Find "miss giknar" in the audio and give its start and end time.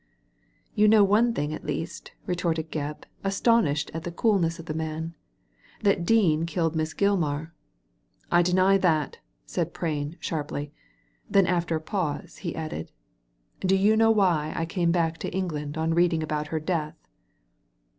6.73-7.39